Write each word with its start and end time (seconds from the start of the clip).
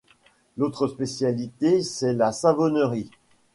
L'autre 0.57 0.87
spécialité, 0.87 1.83
c'est 1.83 2.13
la 2.13 2.31
savonnerie. 2.31 3.11